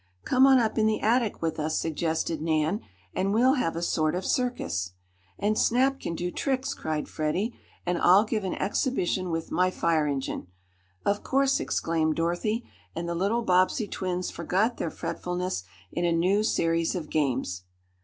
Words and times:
"Come 0.25 0.47
on 0.47 0.57
up 0.57 0.79
in 0.79 0.87
the 0.87 0.99
attic 1.01 1.43
with 1.43 1.59
us," 1.59 1.77
suggested 1.79 2.41
Nan, 2.41 2.81
"and 3.13 3.35
we'll 3.35 3.53
have 3.53 3.75
a 3.75 3.83
sort 3.83 4.15
of 4.15 4.25
circus." 4.25 4.93
"And 5.37 5.59
Snap 5.59 5.99
can 5.99 6.15
do 6.15 6.31
tricks," 6.31 6.73
cried 6.73 7.07
Freddie, 7.07 7.53
"and 7.85 7.99
I'll 7.99 8.23
give 8.23 8.43
an 8.43 8.55
exhibition 8.55 9.29
with 9.29 9.51
my 9.51 9.69
fire 9.69 10.07
engine." 10.07 10.47
"Of 11.05 11.21
course!" 11.21 11.59
exclaimed 11.59 12.15
Dorothy, 12.15 12.67
and 12.95 13.07
the 13.07 13.13
little 13.13 13.43
Bobbsey 13.43 13.87
twins 13.87 14.31
forgot 14.31 14.77
their 14.77 14.89
fretfulness 14.89 15.65
in 15.91 16.03
a 16.03 16.11
new 16.11 16.41
series 16.41 16.95
of 16.95 17.11
games. 17.11 17.65